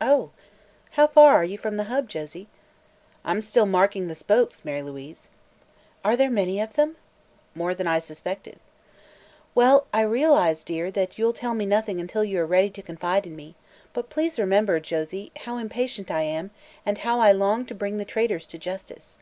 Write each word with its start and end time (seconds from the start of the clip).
"Oh. 0.00 0.30
How 0.92 1.08
far 1.08 1.34
are 1.34 1.42
you 1.44 1.58
from 1.58 1.76
the 1.78 1.82
hub, 1.90 2.08
Josie?" 2.08 2.46
"I'm 3.24 3.42
still 3.42 3.66
marking 3.66 4.06
the 4.06 4.14
spokes, 4.14 4.64
Mary 4.64 4.82
Louise." 4.82 5.28
"Are 6.04 6.16
there 6.16 6.30
many 6.30 6.60
of 6.60 6.74
them?" 6.74 6.94
"More 7.56 7.74
than 7.74 7.88
I 7.88 7.98
suspected." 7.98 8.60
"Well, 9.56 9.88
I 9.92 10.02
realize, 10.02 10.62
dear, 10.62 10.92
that 10.92 11.18
you'll 11.18 11.32
tell 11.32 11.54
me 11.54 11.66
nothing 11.66 11.98
until 12.00 12.22
you 12.22 12.38
are 12.40 12.46
ready 12.46 12.70
to 12.70 12.82
confide 12.82 13.26
in 13.26 13.34
me; 13.34 13.56
but 13.92 14.10
please 14.10 14.38
remember, 14.38 14.78
Josie, 14.78 15.32
how 15.40 15.56
impatient 15.56 16.08
I 16.08 16.22
am 16.22 16.52
and 16.86 16.98
how 16.98 17.18
I 17.18 17.32
long 17.32 17.66
to 17.66 17.74
bring 17.74 17.96
the 17.96 18.04
traitors 18.04 18.46
to 18.46 18.58
justice." 18.58 19.18